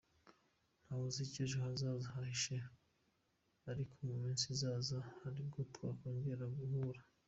Ntawe 0.83 1.03
uzi 1.07 1.21
icyo 1.25 1.41
ejo 1.45 1.57
hazaza 1.65 2.13
hahishe 2.15 2.55
ariko 3.71 3.95
mu 4.07 4.15
minsi 4.23 4.43
izaza 4.53 4.97
hari 5.19 5.37
ubwo 5.43 5.59
twakongera 5.75 6.45
guhura. 6.57 7.01